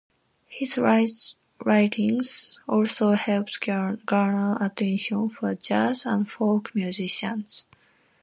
His 0.49 0.79
writings 1.63 2.57
also 2.67 3.11
helped 3.11 3.61
garner 3.61 4.57
attention 4.59 5.29
for 5.29 5.53
jazz 5.53 6.07
and 6.07 6.27
folk 6.27 6.73
musicians. 6.73 7.67